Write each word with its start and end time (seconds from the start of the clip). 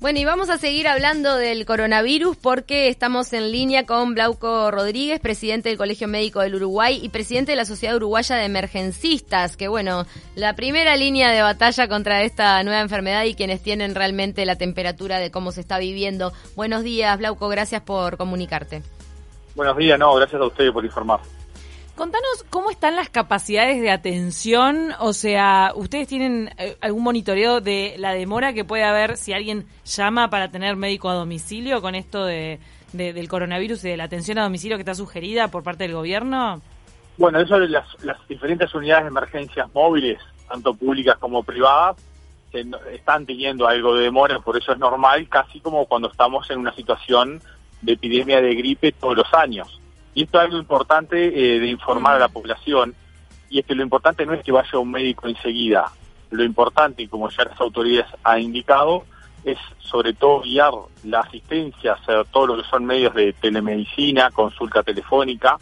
Bueno, 0.00 0.18
y 0.18 0.24
vamos 0.24 0.48
a 0.48 0.56
seguir 0.56 0.88
hablando 0.88 1.36
del 1.36 1.66
coronavirus 1.66 2.34
porque 2.38 2.88
estamos 2.88 3.34
en 3.34 3.52
línea 3.52 3.84
con 3.84 4.14
Blauco 4.14 4.70
Rodríguez, 4.70 5.20
presidente 5.20 5.68
del 5.68 5.76
Colegio 5.76 6.08
Médico 6.08 6.40
del 6.40 6.54
Uruguay 6.54 6.98
y 7.02 7.10
presidente 7.10 7.52
de 7.52 7.56
la 7.56 7.66
Sociedad 7.66 7.96
Uruguaya 7.96 8.36
de 8.36 8.46
Emergencistas, 8.46 9.58
que 9.58 9.68
bueno, 9.68 10.06
la 10.36 10.56
primera 10.56 10.96
línea 10.96 11.30
de 11.30 11.42
batalla 11.42 11.86
contra 11.86 12.22
esta 12.22 12.62
nueva 12.62 12.80
enfermedad 12.80 13.24
y 13.24 13.34
quienes 13.34 13.62
tienen 13.62 13.94
realmente 13.94 14.46
la 14.46 14.56
temperatura 14.56 15.18
de 15.18 15.30
cómo 15.30 15.52
se 15.52 15.60
está 15.60 15.78
viviendo. 15.78 16.32
Buenos 16.56 16.82
días, 16.82 17.18
Blauco, 17.18 17.50
gracias 17.50 17.82
por 17.82 18.16
comunicarte. 18.16 18.82
Buenos 19.54 19.76
días, 19.76 19.98
no, 19.98 20.14
gracias 20.14 20.40
a 20.40 20.46
ustedes 20.46 20.72
por 20.72 20.82
informar. 20.82 21.20
Contanos 22.00 22.46
cómo 22.48 22.70
están 22.70 22.96
las 22.96 23.10
capacidades 23.10 23.82
de 23.82 23.90
atención, 23.90 24.92
o 25.00 25.12
sea, 25.12 25.72
¿ustedes 25.74 26.08
tienen 26.08 26.48
eh, 26.56 26.78
algún 26.80 27.02
monitoreo 27.02 27.60
de 27.60 27.94
la 27.98 28.14
demora 28.14 28.54
que 28.54 28.64
puede 28.64 28.84
haber 28.84 29.18
si 29.18 29.34
alguien 29.34 29.66
llama 29.84 30.30
para 30.30 30.50
tener 30.50 30.76
médico 30.76 31.10
a 31.10 31.14
domicilio 31.14 31.82
con 31.82 31.94
esto 31.94 32.24
de, 32.24 32.58
del 32.94 33.28
coronavirus 33.28 33.84
y 33.84 33.90
de 33.90 33.98
la 33.98 34.04
atención 34.04 34.38
a 34.38 34.44
domicilio 34.44 34.78
que 34.78 34.80
está 34.80 34.94
sugerida 34.94 35.48
por 35.48 35.62
parte 35.62 35.84
del 35.84 35.92
gobierno? 35.92 36.62
Bueno, 37.18 37.38
eso 37.38 37.58
de 37.58 37.68
las, 37.68 37.86
diferentes 38.26 38.74
unidades 38.74 39.04
de 39.04 39.08
emergencias 39.08 39.68
móviles, 39.74 40.22
tanto 40.48 40.72
públicas 40.72 41.18
como 41.18 41.42
privadas, 41.42 41.98
están 42.90 43.26
teniendo 43.26 43.68
algo 43.68 43.94
de 43.94 44.04
demora, 44.04 44.40
por 44.40 44.56
eso 44.56 44.72
es 44.72 44.78
normal, 44.78 45.28
casi 45.28 45.60
como 45.60 45.84
cuando 45.84 46.10
estamos 46.10 46.50
en 46.50 46.60
una 46.60 46.74
situación 46.74 47.42
de 47.82 47.92
epidemia 47.92 48.40
de 48.40 48.54
gripe 48.54 48.90
todos 48.92 49.18
los 49.18 49.34
años 49.34 49.80
y 50.20 50.24
esto 50.24 50.36
es 50.36 50.44
algo 50.44 50.58
importante 50.58 51.16
eh, 51.28 51.60
de 51.60 51.66
informar 51.68 52.16
a 52.16 52.18
la 52.18 52.28
población, 52.28 52.94
y 53.48 53.58
es 53.58 53.64
que 53.64 53.74
lo 53.74 53.82
importante 53.82 54.26
no 54.26 54.34
es 54.34 54.44
que 54.44 54.52
vaya 54.52 54.78
un 54.78 54.90
médico 54.90 55.26
enseguida, 55.26 55.90
lo 56.30 56.44
importante, 56.44 57.08
como 57.08 57.30
ya 57.30 57.44
las 57.44 57.58
autoridades 57.58 58.12
han 58.22 58.42
indicado, 58.42 59.04
es 59.44 59.56
sobre 59.78 60.12
todo 60.12 60.42
guiar 60.42 60.74
la 61.04 61.20
asistencia 61.20 61.94
hacia 61.94 62.22
todo 62.24 62.48
lo 62.48 62.62
que 62.62 62.68
son 62.68 62.84
medios 62.84 63.14
de 63.14 63.32
telemedicina, 63.32 64.30
consulta 64.30 64.82
telefónica. 64.82 65.56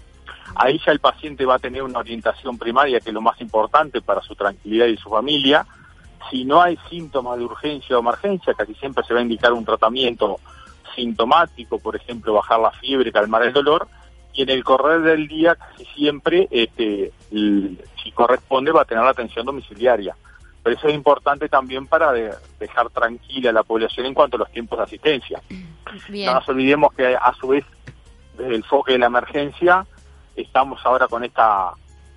Ahí 0.56 0.80
ya 0.84 0.90
el 0.90 0.98
paciente 0.98 1.46
va 1.46 1.54
a 1.54 1.60
tener 1.60 1.84
una 1.84 2.00
orientación 2.00 2.58
primaria, 2.58 2.98
que 2.98 3.10
es 3.10 3.14
lo 3.14 3.20
más 3.20 3.40
importante 3.40 4.00
para 4.00 4.22
su 4.22 4.34
tranquilidad 4.34 4.86
y 4.86 4.96
su 4.96 5.08
familia. 5.08 5.64
Si 6.32 6.44
no 6.44 6.60
hay 6.60 6.76
síntomas 6.90 7.38
de 7.38 7.44
urgencia 7.44 7.96
o 7.96 8.00
emergencia, 8.00 8.54
casi 8.54 8.74
siempre 8.74 9.04
se 9.04 9.14
va 9.14 9.20
a 9.20 9.22
indicar 9.22 9.52
un 9.52 9.64
tratamiento 9.64 10.40
sintomático, 10.96 11.78
por 11.78 11.94
ejemplo, 11.94 12.32
bajar 12.32 12.58
la 12.58 12.72
fiebre, 12.72 13.12
calmar 13.12 13.44
el 13.44 13.52
dolor, 13.52 13.86
y 14.38 14.42
en 14.42 14.50
el 14.50 14.62
correr 14.62 15.00
del 15.00 15.26
día 15.26 15.56
casi 15.56 15.84
siempre, 15.86 16.46
este, 16.52 17.12
si 17.28 18.12
corresponde, 18.14 18.70
va 18.70 18.82
a 18.82 18.84
tener 18.84 19.02
la 19.02 19.10
atención 19.10 19.44
domiciliaria. 19.44 20.14
Pero 20.62 20.76
eso 20.76 20.86
es 20.86 20.94
importante 20.94 21.48
también 21.48 21.88
para 21.88 22.12
dejar 22.12 22.88
tranquila 22.90 23.50
a 23.50 23.52
la 23.52 23.64
población 23.64 24.06
en 24.06 24.14
cuanto 24.14 24.36
a 24.36 24.38
los 24.38 24.52
tiempos 24.52 24.78
de 24.78 24.84
asistencia. 24.84 25.42
No 26.08 26.34
nos 26.34 26.48
olvidemos 26.48 26.94
que 26.94 27.16
a 27.16 27.34
su 27.40 27.48
vez, 27.48 27.64
desde 28.36 28.54
el 28.54 28.62
foque 28.62 28.92
de 28.92 28.98
la 28.98 29.06
emergencia, 29.06 29.84
estamos 30.36 30.80
ahora 30.84 31.08
con 31.08 31.24
esta 31.24 31.72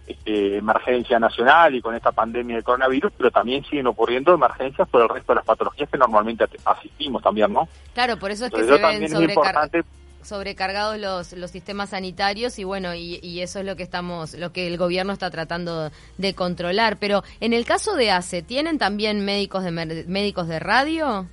este, 0.05 0.57
emergencia 0.57 1.17
nacional 1.17 1.73
y 1.73 1.81
con 1.81 1.95
esta 1.95 2.11
pandemia 2.11 2.57
de 2.57 2.63
coronavirus, 2.63 3.13
pero 3.17 3.31
también 3.31 3.63
siguen 3.63 3.87
ocurriendo 3.87 4.31
emergencias 4.35 4.87
por 4.89 5.01
el 5.01 5.09
resto 5.09 5.31
de 5.31 5.37
las 5.37 5.45
patologías 5.45 5.89
que 5.89 5.97
normalmente 5.97 6.45
asistimos 6.65 7.23
también, 7.23 7.51
¿no? 7.51 7.67
Claro, 7.95 8.17
por 8.17 8.29
eso 8.29 8.45
es 8.45 8.51
que 8.51 8.63
se 8.63 8.77
ven 8.77 9.09
sobrecargados 9.09 9.71
sobrecargados 10.23 10.97
los, 10.97 11.33
los 11.33 11.51
sistemas 11.51 11.89
sanitarios 11.89 12.59
y 12.59 12.63
bueno, 12.63 12.93
y, 12.93 13.41
eso 13.41 13.59
es 13.59 13.65
lo 13.65 13.75
que 13.75 13.83
estamos, 13.83 14.33
lo 14.35 14.51
que 14.51 14.67
el 14.67 14.77
gobierno 14.77 15.13
está 15.13 15.29
tratando 15.29 15.89
de 16.17 16.35
controlar. 16.35 16.97
Pero 16.97 17.23
en 17.39 17.53
el 17.53 17.65
caso 17.65 17.95
de 17.95 18.11
ACE, 18.11 18.41
¿tienen 18.41 18.77
también 18.77 19.25
médicos 19.25 19.63
de 19.63 19.71
médicos 19.71 20.47
de 20.47 20.59
radio? 20.59 21.27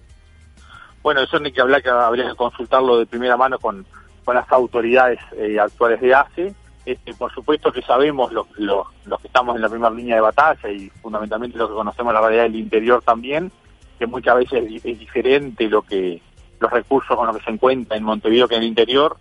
Bueno, 1.03 1.23
eso 1.23 1.39
hay 1.43 1.53
que 1.53 1.61
hablar, 1.61 1.83
que 1.83 1.91
habría 1.91 2.29
que 2.29 2.35
consultarlo 2.35 2.99
de 2.99 3.07
primera 3.07 3.37
mano 3.37 3.59
con, 3.59 3.87
con 4.25 4.35
las 4.35 4.51
autoridades 4.53 5.19
eh, 5.37 5.59
actuales 5.59 6.01
de 6.01 6.15
ACE. 6.15 6.55
Este, 6.85 7.13
por 7.15 7.33
supuesto 7.35 7.71
que 7.71 7.83
sabemos 7.83 8.33
los 8.33 8.47
lo, 8.59 8.87
que 9.21 9.27
estamos 9.27 9.57
en 9.57 9.63
la 9.63 9.69
primera 9.69 9.91
línea 9.91 10.15
de 10.15 10.23
batalla 10.23 10.71
y 10.71 10.89
fundamentalmente 11.03 11.59
lo 11.59 11.69
que 11.69 11.75
conocemos 11.75 12.15
la 12.15 12.21
realidad 12.21 12.45
del 12.45 12.57
interior 12.57 13.03
también, 13.03 13.53
que 13.99 14.07
muchas 14.07 14.37
veces 14.37 14.65
es 14.85 14.99
diferente 14.99 15.69
lo 15.69 15.83
que 15.83 16.23
los 16.61 16.71
recursos 16.71 17.17
con 17.17 17.27
los 17.27 17.37
que 17.37 17.45
se 17.45 17.51
encuentra 17.51 17.97
en 17.97 18.05
Montevideo 18.05 18.49
que 18.49 18.57
en 18.57 18.63
el 18.63 18.69
interior. 18.69 19.17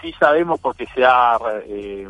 Sí 0.00 0.12
sabemos 0.18 0.60
porque 0.60 0.86
se 0.94 1.04
ha 1.04 1.38
eh, 1.66 2.08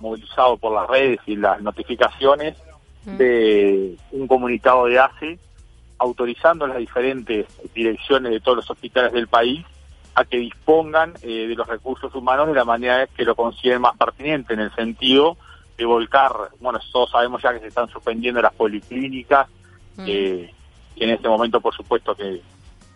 movilizado 0.00 0.56
por 0.56 0.72
las 0.74 0.88
redes 0.88 1.20
y 1.26 1.36
las 1.36 1.60
notificaciones 1.62 2.56
mm. 3.04 3.16
de 3.16 3.96
un 4.12 4.26
comunicado 4.26 4.86
de 4.86 4.98
ACE 4.98 5.38
autorizando 5.98 6.64
a 6.64 6.68
las 6.68 6.78
diferentes 6.78 7.46
direcciones 7.74 8.30
de 8.32 8.40
todos 8.40 8.58
los 8.58 8.70
hospitales 8.70 9.12
del 9.12 9.26
país 9.26 9.64
a 10.14 10.24
que 10.24 10.38
dispongan 10.38 11.14
eh, 11.22 11.46
de 11.48 11.54
los 11.54 11.66
recursos 11.66 12.14
humanos 12.14 12.48
de 12.48 12.54
la 12.54 12.64
manera 12.64 13.06
que 13.06 13.24
lo 13.24 13.34
consideren 13.34 13.80
más 13.80 13.96
pertinente, 13.96 14.54
en 14.54 14.60
el 14.60 14.74
sentido 14.74 15.36
de 15.76 15.84
volcar, 15.84 16.32
bueno, 16.60 16.80
todos 16.90 17.10
sabemos 17.10 17.40
ya 17.40 17.52
que 17.52 17.60
se 17.60 17.68
están 17.68 17.88
suspendiendo 17.88 18.42
las 18.42 18.52
policlínicas, 18.52 19.48
mm. 19.96 20.04
eh, 20.06 20.54
y 20.96 21.04
en 21.04 21.10
este 21.10 21.28
momento 21.28 21.60
por 21.60 21.74
supuesto 21.74 22.14
que 22.16 22.42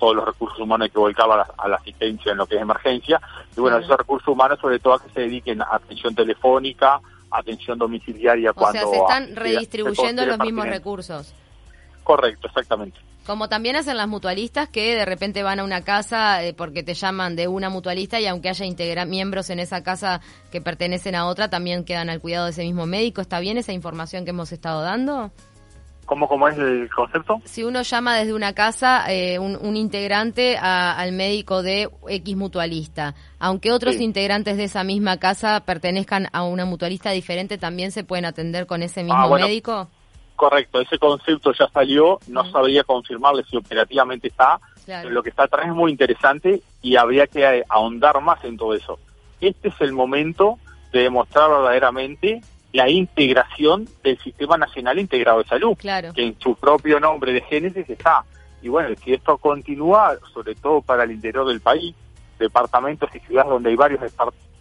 todos 0.02 0.16
los 0.16 0.24
recursos 0.24 0.58
humanos 0.58 0.88
que 0.92 0.98
volcaba 0.98 1.46
a 1.56 1.68
la, 1.68 1.76
asistencia 1.76 2.32
en 2.32 2.38
lo 2.38 2.44
que 2.44 2.56
es 2.56 2.60
emergencia. 2.60 3.20
Y 3.56 3.60
bueno, 3.60 3.78
esos 3.78 3.96
recursos 3.96 4.26
humanos 4.26 4.58
sobre 4.60 4.80
todo 4.80 4.94
a 4.94 5.00
que 5.00 5.08
se 5.10 5.20
dediquen 5.20 5.62
a 5.62 5.68
atención 5.76 6.12
telefónica, 6.12 7.00
atención 7.30 7.78
domiciliaria 7.78 8.52
cuando... 8.52 8.80
Sea, 8.80 8.88
se 8.88 8.96
están 8.96 9.36
redistribuyendo 9.36 10.26
los 10.26 10.40
mismos 10.40 10.66
recursos. 10.66 11.32
Correcto, 12.02 12.48
exactamente. 12.48 12.98
Como 13.24 13.48
también 13.48 13.76
hacen 13.76 13.96
las 13.96 14.08
mutualistas 14.08 14.68
que 14.68 14.96
de 14.96 15.04
repente 15.04 15.44
van 15.44 15.60
a 15.60 15.64
una 15.64 15.84
casa 15.84 16.42
eh, 16.42 16.52
porque 16.52 16.82
te 16.82 16.94
llaman 16.94 17.36
de 17.36 17.46
una 17.46 17.70
mutualista 17.70 18.18
y 18.18 18.26
aunque 18.26 18.48
haya 18.48 18.66
integra 18.66 19.04
miembros 19.04 19.50
en 19.50 19.60
esa 19.60 19.84
casa 19.84 20.20
que 20.50 20.60
pertenecen 20.60 21.14
a 21.14 21.26
otra, 21.26 21.48
también 21.48 21.84
quedan 21.84 22.10
al 22.10 22.20
cuidado 22.20 22.46
de 22.46 22.50
ese 22.50 22.64
mismo 22.64 22.86
médico. 22.86 23.20
¿Está 23.20 23.38
bien 23.38 23.56
esa 23.56 23.72
información 23.72 24.24
que 24.24 24.30
hemos 24.30 24.50
estado 24.50 24.82
dando? 24.82 25.30
¿Cómo, 26.12 26.28
¿Cómo 26.28 26.46
es 26.46 26.58
el 26.58 26.90
concepto? 26.90 27.40
Si 27.46 27.64
uno 27.64 27.80
llama 27.80 28.18
desde 28.18 28.34
una 28.34 28.52
casa 28.52 29.10
eh, 29.10 29.38
un, 29.38 29.76
integrante 29.76 30.58
al 30.58 31.12
médico 31.12 31.62
de 31.62 31.88
X 32.06 32.36
mutualista, 32.36 33.14
aunque 33.38 33.72
otros 33.72 33.98
integrantes 33.98 34.58
de 34.58 34.64
esa 34.64 34.84
misma 34.84 35.16
casa 35.16 35.60
pertenezcan 35.64 36.28
a 36.34 36.42
una 36.42 36.66
mutualista 36.66 37.12
diferente, 37.12 37.56
¿también 37.56 37.92
se 37.92 38.04
pueden 38.04 38.26
atender 38.26 38.66
con 38.66 38.82
ese 38.82 39.02
mismo 39.02 39.34
ah, 39.34 39.38
médico? 39.38 39.88
Correcto, 40.36 40.82
ese 40.82 40.98
concepto 40.98 41.50
ya 41.58 41.66
salió, 41.68 42.18
no 42.26 42.44
sabría 42.50 42.84
confirmarle 42.84 43.44
si 43.44 43.56
operativamente 43.56 44.28
está, 44.28 44.60
pero 44.84 45.08
lo 45.08 45.22
que 45.22 45.30
está 45.30 45.44
atrás 45.44 45.64
es 45.66 45.72
muy 45.72 45.92
interesante 45.92 46.60
y 46.82 46.96
habría 46.96 47.26
que 47.26 47.64
ahondar 47.70 48.20
más 48.20 48.44
en 48.44 48.58
todo 48.58 48.74
eso. 48.74 48.98
Este 49.40 49.68
es 49.68 49.80
el 49.80 49.94
momento 49.94 50.58
de 50.92 51.04
demostrar 51.04 51.48
verdaderamente 51.48 52.42
la 52.72 52.88
integración 52.88 53.86
del 54.02 54.18
Sistema 54.18 54.56
Nacional 54.56 54.98
Integrado 54.98 55.42
de 55.42 55.48
Salud, 55.48 55.76
que 55.76 56.22
en 56.22 56.38
su 56.38 56.54
propio 56.56 56.98
nombre 56.98 57.32
de 57.32 57.42
Génesis 57.42 57.88
está. 57.88 58.24
Y 58.62 58.68
bueno, 58.68 58.94
si 59.04 59.12
esto 59.12 59.36
continúa, 59.38 60.16
sobre 60.32 60.54
todo 60.54 60.80
para 60.80 61.04
el 61.04 61.12
interior 61.12 61.46
del 61.46 61.60
país, 61.60 61.94
departamentos 62.38 63.10
y 63.14 63.20
ciudades 63.20 63.50
donde 63.50 63.70
hay 63.70 63.76
varios 63.76 64.00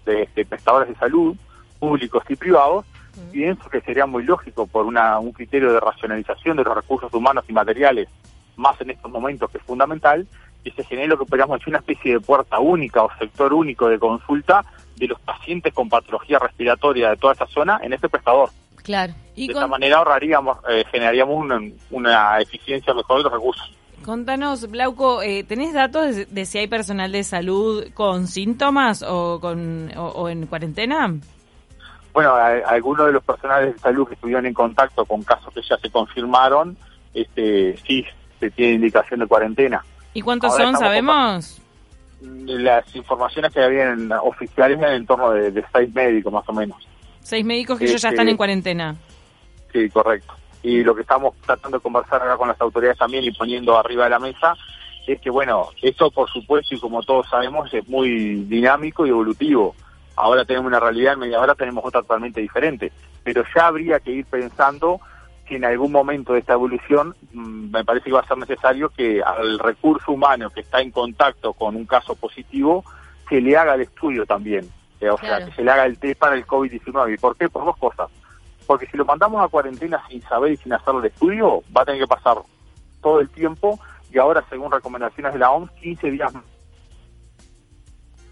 de, 0.06 0.46
prestadores 0.46 0.90
de 0.90 0.96
salud, 0.96 1.36
públicos 1.80 2.24
y 2.28 2.36
privados, 2.36 2.86
pienso 3.32 3.70
que 3.70 3.82
sería 3.82 4.06
muy 4.06 4.24
lógico 4.24 4.68
por 4.68 4.86
una, 4.86 5.20
un 5.20 5.32
criterio 5.32 5.72
de 5.72 5.80
racionalización 5.80 6.58
de 6.58 6.64
los 6.64 6.76
recursos 6.76 7.14
humanos 7.14 7.46
y 7.48 7.54
materiales, 7.54 8.10
más 8.58 8.80
en 8.82 8.92
estos 8.92 9.10
momentos 9.10 9.50
que 9.52 9.58
es 9.58 9.64
fundamental, 9.64 10.28
que 10.64 10.72
se 10.72 10.84
genere 10.84 11.08
lo 11.08 11.18
que 11.18 11.26
podríamos 11.26 11.60
decir 11.60 11.70
una 11.70 11.80
especie 11.80 12.14
de 12.14 12.20
puerta 12.20 12.60
única 12.60 13.04
o 13.04 13.10
sector 13.18 13.54
único 13.54 13.88
de 13.88 13.98
consulta 13.98 14.66
de 15.02 15.08
los 15.08 15.20
pacientes 15.20 15.74
con 15.74 15.90
patología 15.90 16.38
respiratoria 16.40 17.10
de 17.10 17.18
toda 17.18 17.34
esta 17.34 17.48
zona 17.48 17.80
en 17.84 17.94
este 17.94 18.08
prestador. 18.08 18.50
Claro. 18.84 19.14
de 19.36 19.46
esta 19.46 19.68
manera 19.68 19.98
ahorraríamos, 19.98 20.58
eh, 20.70 20.84
generaríamos 20.92 21.72
una, 21.90 22.40
eficiencia 22.40 22.94
mejor 22.94 23.18
de 23.18 23.24
los 23.24 23.34
recursos. 23.34 23.76
Contanos, 24.04 24.70
Blauco, 24.70 25.22
eh, 25.22 25.44
¿tenés 25.44 25.74
datos 25.74 26.16
de, 26.28 26.46
si 26.46 26.58
hay 26.58 26.68
personal 26.68 27.12
de 27.12 27.24
salud 27.24 27.86
con 27.94 28.28
síntomas 28.28 29.04
o, 29.04 29.40
con, 29.40 29.92
o, 29.96 30.30
en 30.30 30.48
cuarentena? 30.48 31.14
Bueno, 32.12 32.34
algunos 32.36 33.06
de 33.06 33.14
los 33.14 33.24
personales 33.24 33.76
de 33.76 33.80
salud 33.80 34.08
que 34.08 34.16
estuvieron 34.16 34.46
en 34.46 34.54
contacto 34.54 35.06
con 35.06 35.24
casos 35.24 35.54
que 35.54 35.62
ya 35.62 35.78
se 35.78 35.90
confirmaron, 35.92 36.76
este, 37.14 37.78
sí 37.86 38.06
se 38.40 38.50
tiene 38.50 38.74
indicación 38.74 39.20
de 39.20 39.28
cuarentena. 39.28 39.84
¿Y 40.14 40.22
cuántos 40.22 40.56
son, 40.56 40.76
sabemos? 40.76 41.61
Las 42.22 42.96
informaciones 42.96 43.54
que 43.54 43.62
habían 43.62 44.12
oficiales 44.12 44.78
en 44.78 44.84
el 44.84 44.94
entorno 44.94 45.32
de, 45.32 45.64
seis 45.74 45.94
médicos 45.94 46.32
más 46.32 46.48
o 46.48 46.54
menos. 46.54 46.78
Seis 47.22 47.46
médicos 47.46 47.80
que 47.80 47.86
ellos 47.86 48.02
ya 48.02 48.10
están 48.10 48.30
en 48.30 48.38
cuarentena. 48.38 48.96
Sí, 49.72 49.90
correcto. 49.90 50.34
Y 50.64 50.84
lo 50.84 50.94
que 50.94 51.02
estamos 51.02 51.36
tratando 51.46 51.78
de 51.78 51.82
conversar 51.82 52.22
ahora 52.22 52.38
con 52.38 52.48
las 52.48 52.62
autoridades 52.62 52.98
también 52.98 53.24
y 53.24 53.32
poniendo 53.32 53.78
arriba 53.78 54.04
de 54.04 54.10
la 54.12 54.20
mesa 54.20 54.56
es 55.08 55.20
que, 55.20 55.30
bueno, 55.30 55.70
esto 55.82 56.12
por 56.12 56.30
supuesto 56.30 56.76
y 56.76 56.80
como 56.80 57.02
todos 57.02 57.28
sabemos 57.30 57.74
es 57.74 57.88
muy 57.88 58.44
dinámico 58.46 59.06
y 59.06 59.10
evolutivo. 59.10 59.76
Ahora 60.16 60.46
tenemos 60.46 60.68
una 60.68 60.80
realidad, 60.80 61.14
en 61.14 61.20
media 61.20 61.40
hora 61.40 61.56
tenemos 61.56 61.84
otra 61.84 62.02
totalmente 62.02 62.42
diferente. 62.42 62.92
Pero 63.24 63.44
ya 63.56 63.68
habría 63.68 64.00
que 64.00 64.12
ir 64.12 64.26
pensando 64.26 65.00
en 65.56 65.66
algún 65.66 65.92
momento 65.92 66.34
de 66.34 66.40
esta 66.40 66.54
evolución 66.54 67.16
mm, 67.34 67.72
me 67.72 67.84
parece 67.84 68.06
que 68.06 68.12
va 68.14 68.22
a 68.22 68.28
ser 68.28 68.38
necesario 68.38 68.90
que 68.90 69.22
al 69.22 69.60
recurso 69.60 70.12
humano 70.12 70.50
que 70.50 70.62
está 70.62 70.82
en 70.82 70.92
contacto 70.92 71.54
con 71.54 71.76
un 71.76 71.86
caso 71.86 72.16
positivo 72.16 72.84
se 73.30 73.40
le 73.40 73.56
haga 73.58 73.76
el 73.76 73.82
estudio 73.82 74.26
también, 74.26 74.70
eh, 75.00 75.10
o 75.10 75.18
sea, 75.18 75.46
que 75.46 75.54
se 75.54 75.64
le 75.64 75.72
haga 75.72 75.86
el 75.86 75.98
test 75.98 76.20
para 76.20 76.36
el 76.36 76.46
COVID-19. 76.46 77.14
¿Y 77.14 77.18
por 77.18 77.38
qué? 77.38 77.48
Por 77.48 77.64
dos 77.64 77.78
cosas. 77.78 78.10
Porque 78.68 78.86
si 78.88 78.98
lo 78.98 79.06
mandamos 79.06 79.44
a 79.44 79.48
cuarentena 79.48 80.04
sin 80.10 80.22
saber 80.24 80.52
y 80.52 80.58
sin 80.58 80.74
hacer 80.74 80.94
el 80.96 81.06
estudio, 81.06 81.64
va 81.76 81.84
a 81.84 81.86
tener 81.86 82.02
que 82.02 82.08
pasar 82.08 82.38
todo 83.02 83.22
el 83.22 83.30
tiempo 83.30 83.80
y 84.12 84.18
ahora, 84.18 84.44
según 84.50 84.72
recomendaciones 84.72 85.34
de 85.34 85.40
la 85.40 85.52
OMS, 85.52 85.72
15 85.82 86.12
días 86.12 86.34
más. 86.34 86.44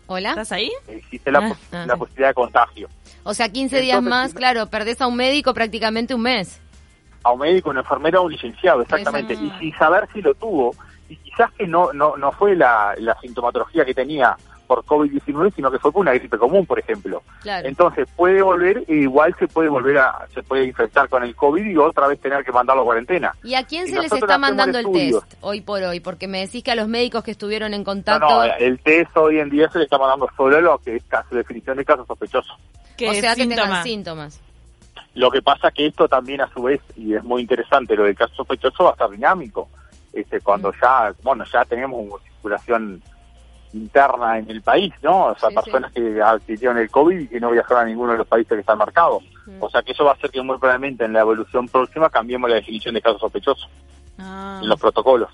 Hola. 0.07 0.29
¿Estás 0.29 0.51
ahí? 0.51 0.71
Existe 0.87 1.31
la, 1.31 1.39
Ah, 1.39 1.55
ah, 1.71 1.85
la 1.87 1.95
posibilidad 1.95 2.29
de 2.29 2.33
contagio. 2.33 2.89
O 3.23 3.33
sea, 3.33 3.49
15 3.49 3.79
días 3.79 4.01
más, 4.01 4.33
claro, 4.33 4.67
perdés 4.67 4.99
a 5.01 5.07
un 5.07 5.15
médico 5.15 5.53
prácticamente 5.53 6.13
un 6.13 6.23
mes. 6.23 6.59
A 7.23 7.31
un 7.31 7.39
médico, 7.39 7.69
un 7.69 7.77
enfermero 7.77 8.21
o 8.21 8.25
un 8.25 8.31
licenciado, 8.31 8.81
exactamente, 8.81 9.33
y 9.33 9.51
sin 9.59 9.73
saber 9.75 10.07
si 10.13 10.21
lo 10.21 10.33
tuvo, 10.33 10.75
y 11.07 11.15
quizás 11.17 11.51
que 11.53 11.67
no 11.67 11.91
no 11.93 12.17
no 12.17 12.31
fue 12.31 12.55
la, 12.55 12.93
la 12.97 13.19
sintomatología 13.19 13.85
que 13.85 13.93
tenía 13.93 14.37
por 14.69 14.85
COVID-19, 14.85 15.55
sino 15.55 15.71
que 15.71 15.79
fue 15.79 15.91
por 15.91 16.01
una 16.01 16.13
gripe 16.13 16.37
común, 16.37 16.63
por 16.63 16.77
ejemplo. 16.77 17.23
Claro. 17.41 17.67
Entonces 17.67 18.07
puede 18.15 18.43
volver, 18.43 18.83
e 18.87 18.97
igual 18.97 19.35
se 19.39 19.47
puede 19.47 19.67
volver 19.67 19.97
a, 19.97 20.27
se 20.31 20.43
puede 20.43 20.65
infectar 20.65 21.09
con 21.09 21.23
el 21.23 21.35
COVID 21.35 21.65
y 21.65 21.75
otra 21.75 22.07
vez 22.07 22.19
tener 22.19 22.45
que 22.45 22.51
mandarlo 22.51 22.83
a 22.83 22.85
cuarentena. 22.85 23.33
¿Y 23.43 23.55
a 23.55 23.63
quién 23.63 23.87
y 23.87 23.89
se 23.89 23.99
les 23.99 24.11
está 24.11 24.37
mandando 24.37 24.77
el 24.77 24.85
estudios. 24.85 25.27
test 25.27 25.39
hoy 25.41 25.61
por 25.61 25.81
hoy? 25.81 26.01
Porque 26.01 26.27
me 26.27 26.41
decís 26.41 26.63
que 26.63 26.69
a 26.69 26.75
los 26.75 26.87
médicos 26.87 27.23
que 27.23 27.31
estuvieron 27.31 27.73
en 27.73 27.83
contacto... 27.83 28.29
no, 28.29 28.43
el 28.43 28.79
test 28.81 29.17
hoy 29.17 29.39
en 29.39 29.49
día 29.49 29.67
se 29.71 29.79
le 29.79 29.85
está 29.85 29.97
mandando 29.97 30.29
solo 30.37 30.57
a 30.57 30.61
lo 30.61 30.77
que 30.77 30.97
es 30.97 31.03
caso, 31.05 31.35
definición 31.35 31.75
de 31.75 31.83
caso 31.83 32.05
sospechoso. 32.05 32.53
¿Qué 32.95 33.09
o 33.09 33.13
sea, 33.15 33.33
que 33.33 33.47
tengan 33.47 33.83
síntoma? 33.83 33.83
síntomas. 34.29 34.48
Lo 35.15 35.31
que 35.31 35.41
pasa 35.41 35.71
que 35.71 35.87
esto 35.87 36.07
también 36.07 36.41
a 36.41 36.51
su 36.53 36.61
vez, 36.63 36.81
y 36.95 37.13
es 37.15 37.23
muy 37.23 37.41
interesante, 37.41 37.95
lo 37.95 38.03
del 38.03 38.15
caso 38.15 38.33
sospechoso 38.35 38.83
va 38.83 38.91
a 38.91 38.93
estar 38.93 39.09
dinámico. 39.09 39.67
Este, 40.13 40.39
cuando 40.41 40.71
ya, 40.81 41.13
bueno, 41.23 41.43
ya 41.51 41.65
tenemos 41.65 41.99
una 42.01 42.23
circulación 42.23 43.01
interna 43.73 44.39
en 44.39 44.49
el 44.49 44.61
país, 44.61 44.93
¿no? 45.03 45.27
O 45.27 45.35
sea, 45.37 45.49
Sí, 45.49 45.55
personas 45.55 45.91
que 45.91 46.21
adquirieron 46.21 46.77
el 46.79 46.89
COVID 46.89 47.19
y 47.19 47.27
que 47.27 47.39
no 47.39 47.51
viajaron 47.51 47.83
a 47.83 47.85
ninguno 47.85 48.13
de 48.13 48.17
los 48.19 48.27
países 48.27 48.49
que 48.53 48.61
están 48.61 48.77
marcados. 48.79 49.23
Mm. 49.45 49.61
O 49.61 49.69
sea 49.69 49.81
que 49.83 49.91
eso 49.91 50.03
va 50.03 50.11
a 50.11 50.13
hacer 50.15 50.31
que 50.31 50.41
muy 50.41 50.57
probablemente 50.57 51.05
en 51.05 51.13
la 51.13 51.19
evolución 51.21 51.67
próxima 51.67 52.09
cambiemos 52.09 52.49
la 52.49 52.55
definición 52.55 52.95
de 52.95 53.01
caso 53.01 53.19
sospechoso 53.19 53.67
Ah. 54.17 54.59
en 54.61 54.67
los 54.69 54.79
protocolos. 54.79 55.29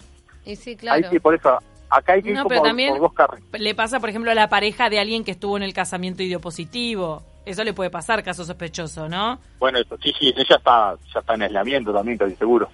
Y 0.45 0.56
sí, 0.57 0.75
claro. 0.75 0.98
Hay 1.04 1.10
que, 1.10 1.19
por 1.19 1.33
eso, 1.33 1.57
acá 1.89 2.13
hay 2.13 2.22
que 2.22 2.30
ir 2.30 2.36
No, 2.36 2.44
como 2.44 2.50
pero 2.50 2.62
también- 2.63 2.98
por. 2.98 3.39
Le 3.60 3.74
pasa, 3.74 4.00
por 4.00 4.10
ejemplo, 4.10 4.30
a 4.31 4.36
la 4.36 4.50
pareja 4.50 4.89
de 4.89 5.00
alguien 5.00 5.24
que 5.24 5.31
estuvo 5.31 5.56
en 5.57 5.63
el 5.63 5.74
casamiento 5.74 6.22
y 6.22 6.27
dio 6.27 6.39
positivo. 6.42 7.24
Eso 7.46 7.64
le 7.64 7.74
puede 7.74 7.90
pasar, 7.90 8.24
caso 8.24 8.44
sospechoso, 8.44 9.08
¿no? 9.08 9.40
Bueno, 9.60 9.80
eso, 9.80 9.98
sí, 10.02 10.14
sí, 10.20 10.34
ella 10.36 10.56
está, 10.58 10.96
ya 11.14 11.20
está 11.20 11.34
en 11.36 11.44
aislamiento 11.44 11.94
también, 11.94 12.14
estoy 12.14 12.36
seguro. 12.36 12.70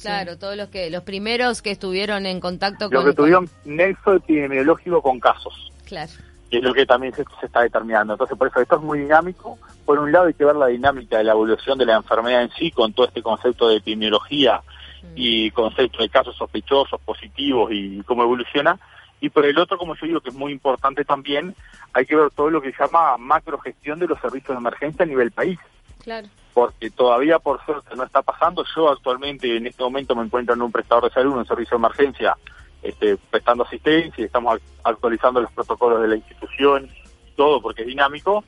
Claro, 0.00 0.38
todos 0.38 0.56
los 0.56 0.68
que 0.68 0.90
los 0.90 1.02
primeros 1.02 1.62
que 1.62 1.70
estuvieron 1.70 2.26
en 2.26 2.40
contacto 2.40 2.88
Los 2.90 3.02
con... 3.02 3.10
que 3.10 3.16
tuvieron 3.16 3.48
nexo 3.64 4.14
epidemiológico 4.14 5.02
con 5.02 5.18
casos. 5.20 5.72
Claro. 5.84 6.10
que 6.50 6.58
es 6.58 6.62
lo 6.62 6.74
que 6.74 6.84
también 6.84 7.14
se, 7.14 7.24
se 7.40 7.46
está 7.46 7.62
determinando. 7.62 8.14
Entonces, 8.14 8.36
por 8.36 8.48
eso 8.48 8.60
esto 8.60 8.76
es 8.76 8.82
muy 8.82 9.00
dinámico. 9.00 9.58
Por 9.84 9.98
un 9.98 10.12
lado 10.12 10.26
hay 10.26 10.34
que 10.34 10.44
ver 10.44 10.56
la 10.56 10.66
dinámica 10.66 11.18
de 11.18 11.24
la 11.24 11.32
evolución 11.32 11.78
de 11.78 11.86
la 11.86 11.96
enfermedad 11.96 12.42
en 12.42 12.50
sí, 12.50 12.70
con 12.70 12.92
todo 12.92 13.06
este 13.06 13.22
concepto 13.22 13.68
de 13.68 13.76
epidemiología 13.76 14.62
y 15.14 15.50
concepto 15.52 16.02
de 16.02 16.08
casos 16.08 16.36
sospechosos, 16.36 17.00
positivos 17.00 17.70
y 17.72 18.02
cómo 18.02 18.22
evoluciona. 18.22 18.78
Y 19.20 19.30
por 19.30 19.46
el 19.46 19.58
otro, 19.58 19.78
como 19.78 19.94
yo 19.96 20.06
digo, 20.06 20.20
que 20.20 20.28
es 20.30 20.34
muy 20.34 20.52
importante 20.52 21.04
también, 21.04 21.54
hay 21.92 22.04
que 22.04 22.16
ver 22.16 22.30
todo 22.30 22.50
lo 22.50 22.60
que 22.60 22.72
se 22.72 22.82
llama 22.84 23.16
macrogestión 23.16 23.98
de 23.98 24.06
los 24.06 24.20
servicios 24.20 24.48
de 24.50 24.56
emergencia 24.58 25.04
a 25.04 25.06
nivel 25.08 25.30
país 25.30 25.58
Claro. 26.04 26.28
porque 26.54 26.90
todavía 26.90 27.38
por 27.38 27.64
suerte 27.64 27.96
no 27.96 28.04
está 28.04 28.22
pasando. 28.22 28.64
Yo 28.76 28.90
actualmente 28.90 29.56
en 29.56 29.66
este 29.66 29.82
momento 29.82 30.14
me 30.14 30.22
encuentro 30.24 30.54
en 30.54 30.62
un 30.62 30.70
prestador 30.70 31.04
de 31.04 31.10
salud, 31.10 31.32
en 31.32 31.38
un 31.38 31.46
servicio 31.46 31.76
de 31.78 31.84
emergencia, 31.84 32.36
este, 32.82 33.16
prestando 33.30 33.64
asistencia 33.64 34.22
y 34.22 34.26
estamos 34.26 34.56
ac- 34.58 34.62
actualizando 34.84 35.40
los 35.40 35.50
protocolos 35.52 36.02
de 36.02 36.08
la 36.08 36.16
institución, 36.16 36.88
todo 37.36 37.60
porque 37.60 37.82
es 37.82 37.88
dinámico. 37.88 38.44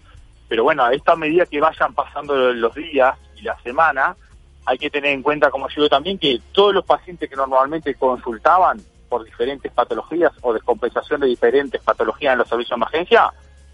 Pero 0.49 0.65
bueno, 0.65 0.85
a 0.85 0.93
esta 0.93 1.17
medida 1.17 1.47
que 1.47 1.61
vayan 1.61 1.95
pasando 1.95 2.53
los 2.53 2.75
días 2.75 3.19
y 3.37 3.43
la 3.43 3.59
semana, 3.63 4.17
hay 4.67 4.79
que 4.79 4.91
tener 4.91 5.13
en 5.13 5.23
cuenta, 5.23 5.51
como 5.51 5.69
yo 5.69 5.75
digo 5.77 5.89
también, 5.89 6.19
que 6.19 6.41
todos 6.53 6.75
los 6.75 6.85
pacientes 6.85 7.29
que 7.29 7.37
normalmente 7.37 7.95
consultaban 7.95 8.79
por 9.09 9.25
diferentes 9.25 9.73
patologías 9.73 10.33
o 10.43 10.53
descompensación 10.53 11.21
de 11.21 11.27
diferentes 11.29 11.81
patologías 11.83 12.33
en 12.33 12.39
los 12.39 12.49
servicios 12.49 12.71
de 12.79 12.85
emergencia, 12.85 13.31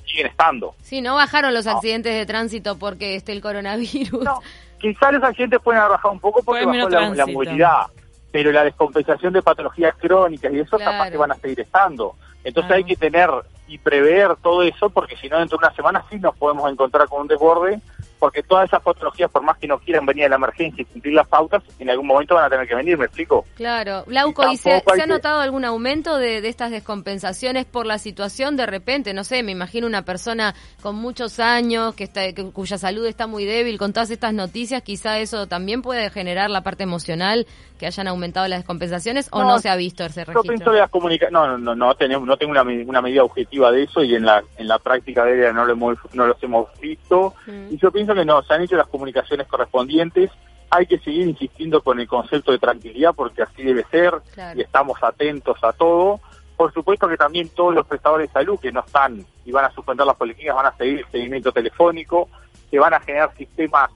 siguen 0.07 0.27
estando. 0.29 0.75
Sí, 0.83 1.01
no 1.01 1.15
bajaron 1.17 1.53
los 1.55 1.67
No. 1.67 1.73
accidentes 1.73 2.15
de 2.15 2.27
tránsito 2.27 2.79
porque 2.79 3.17
esté 3.17 3.33
el 3.33 3.41
coronavirus. 3.41 4.23
No, 4.25 4.41
quizás 4.79 5.13
los 5.13 5.23
accidentes 5.23 5.61
pueden 5.63 5.81
haber 5.81 5.93
bajado 5.93 6.13
un 6.13 6.21
poco 6.21 6.43
porque 6.43 6.65
bajó 6.67 6.89
la, 6.89 7.27
movilidad, 7.27 7.87
pero 8.31 8.53
la 8.53 8.65
descompensación 8.65 9.33
de 9.33 9.43
patologías 9.43 9.95
crónicas 9.97 10.53
y 10.53 10.61
eso 10.61 10.79
capaz 10.79 10.95
Claro. 10.97 11.11
que 11.11 11.17
van 11.19 11.33
a 11.33 11.37
seguir 11.37 11.61
estando. 11.61 12.15
Entonces 12.45 12.73
hay 12.73 12.85
que 12.85 12.97
tener 12.97 13.31
y 13.67 13.79
prever 13.79 14.37
todo 14.43 14.63
eso 14.63 14.91
porque 14.91 15.17
si 15.17 15.29
no 15.31 15.39
dentro 15.39 15.57
de 15.57 15.67
una 15.67 15.75
semana 15.75 16.05
sí 16.11 16.19
nos 16.19 16.37
podemos 16.37 16.71
encontrar 16.71 17.09
con 17.09 17.23
un 17.23 17.29
desborde 17.29 17.81
porque 18.19 18.43
todas 18.43 18.67
esas 18.69 18.83
patologías 18.83 19.31
por 19.31 19.43
más 19.43 19.59
que 19.59 19.67
no 19.69 19.79
quieran 19.79 20.07
venir 20.07 20.25
a 20.27 20.29
la 20.31 20.37
emergencia 20.37 20.83
y 20.83 20.85
cumplir 20.85 21.15
las 21.15 21.27
pautas 21.29 21.63
en 21.79 21.91
algún 21.91 22.07
momento 22.07 22.35
van 22.35 22.45
a 22.45 22.51
tener 22.51 22.67
que 22.67 22.75
venir, 22.75 22.97
¿me 22.99 23.05
explico? 23.07 23.45
Claro. 23.55 24.05
Glauco, 24.07 24.49
Y 24.51 24.55
¿y 24.55 24.57
se, 24.57 24.73
ha 24.75 24.81
que- 24.81 25.07
notado 25.07 25.41
algún 25.41 25.65
aumento 25.65 26.17
de, 26.19 26.41
de 26.41 26.49
estas 26.49 26.71
descompensaciones 26.71 27.65
por 27.67 27.87
la 27.87 27.99
situación 27.99 28.57
de 28.57 28.67
repente? 28.67 29.13
No 29.15 29.25
sé, 29.25 29.43
me 29.43 29.53
imagino 29.53 29.87
una 29.87 30.03
persona 30.03 30.55
con 30.83 30.97
muchos 30.97 31.41
años, 31.41 31.95
que 31.95 32.05
está, 32.05 32.33
que- 32.33 32.51
cuya 32.53 32.79
salud 32.79 33.05
está 33.07 33.27
muy 33.27 33.45
débil, 33.45 33.79
con 33.79 33.93
todas 33.93 34.11
estas 34.11 34.33
noticias, 34.33 34.83
quizá 34.83 35.19
eso 35.19 35.47
también 35.47 35.83
puede 35.83 36.09
generar 36.11 36.51
la 36.51 36.63
parte 36.63 36.85
emocional, 36.85 37.47
que 37.79 37.87
hayan 37.87 38.07
aumentado 38.07 38.47
las 38.49 38.61
descompensaciones, 38.61 39.29
o 39.33 39.43
no, 39.43 39.59
se 39.59 39.69
ha 39.69 39.77
visto 39.77 40.05
ese 40.05 40.21
Yo 40.21 40.27
pienso 40.27 40.43
registro. 40.49 40.73
de 40.73 40.79
las 40.81 40.91
comunicaciones, 40.91 41.33
no, 41.33 41.47
no, 41.47 41.59
no, 41.59 41.75
no 41.75 41.95
tenemos, 41.97 42.27
no 42.27 42.37
tengo 42.37 42.53
una, 42.53 42.63
una 42.63 43.03
medida 43.03 43.25
objetiva 43.25 43.71
de 43.73 43.83
eso 43.83 44.03
y 44.03 44.15
en 44.15 44.25
la, 44.25 44.43
en 44.57 44.69
la 44.69 44.79
práctica 44.79 45.25
de 45.25 45.39
ella 45.41 45.53
no 45.53 45.65
lo 45.65 45.73
hemos, 45.73 45.99
no 46.13 46.27
los 46.27 46.41
hemos 46.43 46.69
visto. 46.81 47.35
Mm. 47.47 47.73
Y 47.75 47.79
yo 47.79 47.91
pienso 47.91 48.04
que 48.13 48.25
no, 48.25 48.43
se 48.43 48.53
han 48.55 48.63
hecho 48.63 48.77
las 48.77 48.89
comunicaciones 48.89 49.47
correspondientes. 49.47 50.31
Hay 50.71 50.87
que 50.87 50.99
seguir 50.99 51.29
insistiendo 51.29 51.81
con 51.81 52.01
el 52.01 52.09
concepto 52.09 52.51
de 52.51 52.59
tranquilidad 52.59 53.15
porque 53.15 53.43
así 53.43 53.63
debe 53.63 53.85
ser 53.91 54.15
Claro. 54.35 54.59
y 54.59 54.63
estamos 54.63 55.01
atentos 55.03 55.57
a 55.63 55.73
todo. 55.73 56.21
Por 56.57 56.73
supuesto 56.73 57.09
que 57.09 57.17
también 57.17 57.49
todos 57.51 57.75
los 57.75 57.87
prestadores 57.87 58.29
de 58.29 58.33
salud 58.33 58.59
que 58.59 58.73
no 58.73 58.81
están 58.81 59.25
y 59.45 59.53
van 59.53 59.67
a 59.67 59.71
suspender 59.71 60.07
las 60.07 60.17
policlínicas 60.17 60.57
van 60.57 60.67
a 60.67 60.77
seguir 60.77 60.99
el 61.01 61.07
seguimiento 61.11 61.53
telefónico, 61.53 62.29
que 62.71 62.79
van 62.79 62.95
a 62.95 63.01
generar 63.01 63.33
sistemas 63.37 63.91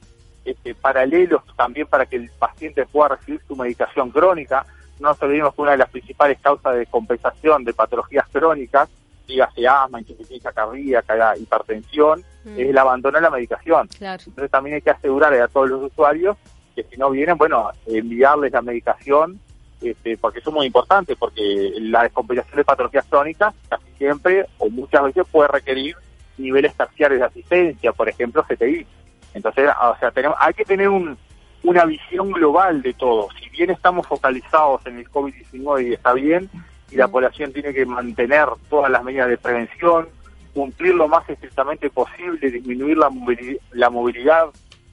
este, 0.45 0.75
paralelos 0.75 1.43
también 1.57 1.87
para 1.87 2.07
que 2.07 2.17
el 2.17 2.31
paciente 2.39 2.87
pueda 2.87 3.11
recibir 3.17 3.41
su 3.47 3.55
medicación 3.57 4.11
crónica. 4.11 4.65
No 4.99 5.09
nos 5.09 5.23
olvidemos 5.23 5.55
que 5.55 5.63
una 5.63 5.73
de 5.73 5.79
las 5.79 5.91
principales 5.91 6.39
causas 6.41 6.75
de 6.75 6.87
compensación 6.87 7.65
de 7.65 7.75
patologías 7.75 8.27
crónicas, 8.33 8.89
dígase 9.29 9.69
asma, 9.69 10.01
insuficiencia 10.01 10.51
cardíaca, 10.53 11.37
hipertensión, 11.37 12.25
Mm. 12.45 12.59
es 12.61 12.69
el 12.71 12.79
abandono 12.79 13.19
de 13.19 13.23
la 13.23 13.31
medicación. 13.31 13.89
Claro. 13.89 14.23
Entonces 14.27 14.51
también 14.51 14.77
hay 14.77 14.83
que 14.83 14.91
asegurarle 14.91 15.41
a 15.41 15.49
todos 15.49 15.69
los 15.69 15.83
usuarios 15.83 16.37
que 16.75 16.85
si 16.85 16.97
no 16.97 17.11
vienen, 17.11 17.37
bueno, 17.37 17.71
enviarles 17.87 18.53
la 18.53 18.63
medicación, 18.63 19.41
este, 19.83 20.17
porque 20.17 20.39
eso 20.39 20.51
es 20.51 20.55
muy 20.55 20.67
importante, 20.67 21.15
porque 21.17 21.73
la 21.81 22.05
descompensación 22.05 22.57
de 22.57 22.65
patologías 22.65 23.05
crónicas 23.07 23.55
casi 23.69 23.85
siempre 23.99 24.47
o 24.59 24.71
muchas 24.71 25.03
veces 25.03 25.27
puede 25.31 25.49
requerir 25.49 25.97
niveles 26.37 26.75
terciarios 26.75 27.21
de 27.21 27.27
asistencia, 27.27 27.93
por 27.93 28.09
ejemplo, 28.09 28.45
CTI. 28.45 28.87
Entonces, 29.35 29.69
o 29.83 29.97
sea, 29.99 30.11
tenemos, 30.13 30.37
hay 30.41 30.55
que 30.55 30.65
tener 30.65 30.89
un, 30.89 31.19
una 31.65 31.85
visión 31.85 32.31
global 32.31 32.81
de 32.81 32.95
todo. 32.95 33.29
Si 33.41 33.49
bien 33.51 33.71
estamos 33.71 34.07
focalizados 34.07 34.87
en 34.87 34.99
el 34.99 35.11
COVID-19 35.11 35.89
y 35.89 35.93
está 35.95 36.13
bien, 36.13 36.49
y 36.91 36.97
la 36.97 37.09
población 37.09 37.53
tiene 37.53 37.73
que 37.73 37.85
mantener 37.85 38.47
todas 38.69 38.91
las 38.91 39.05
medidas 39.05 39.29
de 39.29 39.39
prevención, 39.39 40.09
cumplir 40.55 40.95
lo 40.95 41.09
más 41.09 41.29
estrictamente 41.29 41.91
posible, 41.91 42.51
disminuir 42.51 42.97
la 42.97 43.11
movilidad, 43.11 43.61
la 43.73 43.91
movilidad 43.91 44.47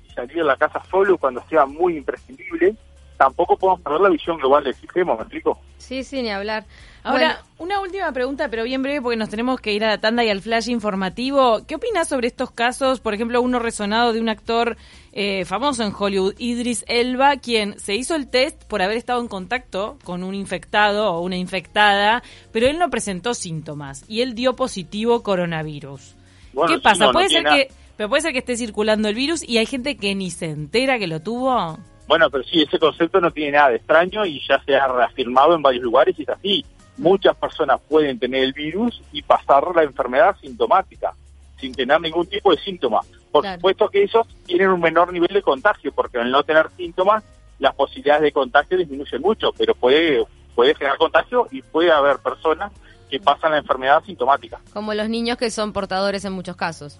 y 0.07 0.13
salir 0.13 0.37
de 0.37 0.43
la 0.43 0.57
casa 0.57 0.81
solo 0.89 1.17
cuando 1.17 1.43
sea 1.49 1.65
muy 1.65 1.97
imprescindible, 1.97 2.75
tampoco 3.17 3.57
podemos 3.57 3.81
perder 3.81 4.01
la 4.01 4.09
visión 4.09 4.37
global 4.37 4.63
del 4.63 4.75
sistema, 4.75 5.15
¿me 5.15 5.21
explico? 5.21 5.59
Sí, 5.77 6.03
sí, 6.03 6.21
ni 6.21 6.29
hablar. 6.31 6.65
Ahora, 7.03 7.43
una 7.59 7.79
última 7.79 8.11
pregunta, 8.11 8.49
pero 8.49 8.63
bien 8.63 8.81
breve, 8.81 8.99
porque 8.99 9.15
nos 9.15 9.29
tenemos 9.29 9.59
que 9.61 9.71
ir 9.73 9.83
a 9.85 9.89
la 9.89 9.99
tanda 9.99 10.23
y 10.23 10.29
al 10.29 10.41
flash 10.41 10.69
informativo. 10.69 11.61
¿Qué 11.67 11.75
opinas 11.75 12.07
sobre 12.09 12.27
estos 12.27 12.49
casos? 12.49 12.99
Por 12.99 13.13
ejemplo, 13.13 13.41
uno 13.43 13.59
resonado 13.59 14.11
de 14.11 14.19
un 14.19 14.27
actor 14.27 14.75
eh, 15.13 15.45
famoso 15.45 15.83
en 15.83 15.93
Hollywood, 15.95 16.33
Idris 16.39 16.83
Elba, 16.87 17.37
quien 17.37 17.79
se 17.79 17.93
hizo 17.93 18.15
el 18.15 18.27
test 18.27 18.63
por 18.63 18.81
haber 18.81 18.97
estado 18.97 19.21
en 19.21 19.27
contacto 19.27 19.99
con 20.03 20.23
un 20.23 20.33
infectado 20.33 21.13
o 21.13 21.21
una 21.21 21.37
infectada, 21.37 22.23
pero 22.51 22.65
él 22.67 22.79
no 22.79 22.89
presentó 22.89 23.35
síntomas 23.35 24.03
y 24.07 24.21
él 24.21 24.33
dio 24.33 24.55
positivo 24.55 25.21
coronavirus. 25.21 26.15
Bueno, 26.53 26.69
¿Qué 26.69 26.75
sí, 26.77 26.81
pasa? 26.81 26.99
no, 27.01 27.05
no 27.07 27.13
puede 27.13 27.29
ser 27.29 27.43
nada- 27.43 27.55
que, 27.57 27.67
pero 27.97 28.09
puede 28.09 28.23
ser 28.23 28.33
que 28.33 28.39
esté 28.39 28.57
circulando 28.57 29.07
el 29.09 29.13
virus 29.15 29.47
y 29.47 29.59
hay 29.59 29.67
gente 29.67 29.95
que 29.97 30.15
ni 30.15 30.31
se 30.31 30.47
entera 30.47 30.97
que 30.97 31.05
lo 31.05 31.19
tuvo. 31.21 31.77
Bueno, 32.07 32.29
pero 32.29 32.43
sí, 32.43 32.61
ese 32.61 32.77
concepto 32.79 33.19
no 33.19 33.31
tiene 33.31 33.53
nada 33.53 33.69
de 33.69 33.77
extraño 33.77 34.25
y 34.25 34.41
ya 34.47 34.61
se 34.63 34.75
ha 34.75 34.87
reafirmado 34.87 35.55
en 35.55 35.61
varios 35.61 35.83
lugares 35.83 36.15
y 36.19 36.23
es 36.23 36.29
así. 36.29 36.65
Muchas 36.97 37.35
personas 37.35 37.81
pueden 37.89 38.19
tener 38.19 38.43
el 38.43 38.53
virus 38.53 39.01
y 39.11 39.21
pasar 39.21 39.63
la 39.75 39.83
enfermedad 39.83 40.35
sintomática, 40.39 41.13
sin 41.59 41.73
tener 41.73 41.99
ningún 41.99 42.27
tipo 42.27 42.51
de 42.51 42.57
síntoma. 42.61 43.01
Por 43.31 43.41
Claro. 43.41 43.57
supuesto 43.57 43.89
que 43.89 44.03
ellos 44.03 44.25
tienen 44.45 44.69
un 44.69 44.79
menor 44.79 45.11
nivel 45.11 45.33
de 45.33 45.41
contagio, 45.41 45.91
porque 45.93 46.19
al 46.19 46.31
no 46.31 46.43
tener 46.43 46.69
síntomas 46.77 47.23
las 47.59 47.73
posibilidades 47.75 48.21
de 48.23 48.31
contagio 48.31 48.77
disminuyen 48.77 49.21
mucho, 49.21 49.51
pero 49.57 49.73
puede, 49.75 50.23
puede 50.55 50.75
generar 50.75 50.97
contagio 50.97 51.47
y 51.51 51.61
puede 51.61 51.91
haber 51.91 52.17
personas 52.19 52.71
que 53.09 53.19
pasan 53.19 53.51
la 53.51 53.57
enfermedad 53.59 54.03
sintomática. 54.05 54.59
Como 54.73 54.93
los 54.93 55.09
niños 55.09 55.37
que 55.37 55.49
son 55.51 55.73
portadores 55.73 56.23
en 56.25 56.33
muchos 56.33 56.55
casos. 56.55 56.99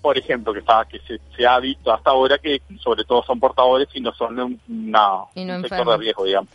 Por 0.00 0.16
ejemplo, 0.16 0.52
que, 0.52 0.60
está, 0.60 0.86
que 0.86 0.98
se, 1.00 1.46
ha 1.46 1.58
visto 1.58 1.92
hasta 1.92 2.10
ahora 2.10 2.38
que 2.38 2.62
sobre 2.82 3.04
todo 3.04 3.22
son 3.22 3.38
portadores 3.38 3.88
y 3.94 4.00
no 4.00 4.12
son 4.12 4.58
una, 4.68 5.24
un 5.34 5.62
sector 5.62 5.90
de 5.90 5.96
riesgo, 5.98 6.24
digamos. 6.24 6.50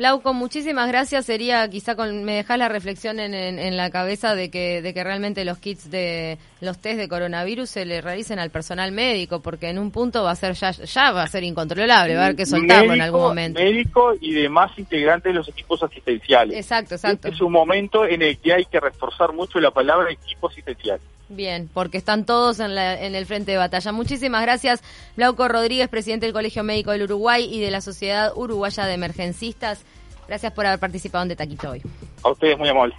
Glauco, 0.00 0.32
muchísimas 0.32 0.88
gracias. 0.88 1.26
Sería 1.26 1.68
quizá 1.68 1.94
con, 1.94 2.24
me 2.24 2.36
dejas 2.36 2.56
la 2.56 2.70
reflexión 2.70 3.20
en, 3.20 3.34
en, 3.34 3.76
la 3.76 3.90
cabeza 3.90 4.34
de 4.34 4.50
que, 4.50 4.80
de 4.80 4.94
que 4.94 5.04
realmente 5.04 5.44
los 5.44 5.58
kits 5.58 5.90
de 5.90 6.38
los 6.62 6.78
test 6.78 6.98
de 6.98 7.06
coronavirus 7.06 7.68
se 7.68 7.84
le 7.84 8.00
realicen 8.00 8.38
al 8.38 8.48
personal 8.48 8.92
médico, 8.92 9.40
porque 9.42 9.68
en 9.68 9.78
un 9.78 9.90
punto 9.90 10.22
va 10.22 10.30
a 10.30 10.36
ser 10.36 10.54
ya, 10.54 10.70
ya 10.70 11.12
va 11.12 11.24
a 11.24 11.26
ser 11.26 11.44
incontrolable, 11.44 12.14
va 12.14 12.22
a 12.22 12.24
haber 12.24 12.36
que 12.36 12.46
soltarlo 12.46 12.94
en 12.94 13.02
algún 13.02 13.20
momento. 13.20 13.60
Médico 13.60 14.14
y 14.18 14.32
demás 14.32 14.70
integrantes 14.78 15.34
de 15.34 15.38
los 15.38 15.48
equipos 15.50 15.82
asistenciales. 15.82 16.56
Exacto, 16.56 16.94
exacto. 16.94 17.28
Este 17.28 17.36
es 17.36 17.42
un 17.42 17.52
momento 17.52 18.06
en 18.06 18.22
el 18.22 18.38
que 18.38 18.54
hay 18.54 18.64
que 18.64 18.80
reforzar 18.80 19.34
mucho 19.34 19.60
la 19.60 19.70
palabra 19.70 20.10
equipo 20.10 20.48
asistencial. 20.48 20.98
Bien, 21.30 21.70
porque 21.72 21.96
están 21.96 22.26
todos 22.26 22.58
en, 22.58 22.74
la, 22.74 23.00
en 23.00 23.14
el 23.14 23.24
frente 23.24 23.52
de 23.52 23.56
batalla. 23.56 23.92
Muchísimas 23.92 24.42
gracias, 24.42 24.82
Glauco 25.16 25.46
Rodríguez, 25.46 25.88
presidente 25.88 26.26
del 26.26 26.32
Colegio 26.32 26.64
Médico 26.64 26.90
del 26.90 27.04
Uruguay 27.04 27.48
y 27.48 27.60
de 27.60 27.70
la 27.70 27.80
Sociedad 27.80 28.32
Uruguaya 28.34 28.84
de 28.84 28.94
Emergencistas. 28.94 29.84
Gracias 30.26 30.52
por 30.52 30.66
haber 30.66 30.80
participado 30.80 31.22
en 31.22 31.28
De 31.28 31.36
Taquito 31.36 31.70
hoy. 31.70 31.82
A 32.24 32.30
ustedes, 32.30 32.58
muy 32.58 32.68
amable. 32.68 32.94